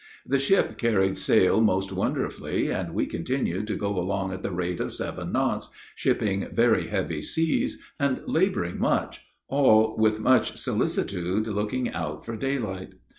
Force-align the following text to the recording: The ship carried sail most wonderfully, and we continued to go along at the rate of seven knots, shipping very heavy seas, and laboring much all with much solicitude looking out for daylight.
The 0.25 0.39
ship 0.39 0.79
carried 0.79 1.19
sail 1.19 1.61
most 1.61 1.91
wonderfully, 1.93 2.71
and 2.71 2.95
we 2.95 3.05
continued 3.05 3.67
to 3.67 3.75
go 3.75 3.99
along 3.99 4.33
at 4.33 4.41
the 4.41 4.49
rate 4.49 4.79
of 4.79 4.91
seven 4.95 5.31
knots, 5.31 5.69
shipping 5.93 6.47
very 6.51 6.87
heavy 6.87 7.21
seas, 7.21 7.77
and 7.99 8.19
laboring 8.25 8.79
much 8.79 9.21
all 9.47 9.95
with 9.95 10.19
much 10.19 10.57
solicitude 10.57 11.45
looking 11.45 11.91
out 11.93 12.25
for 12.25 12.35
daylight. 12.35 12.93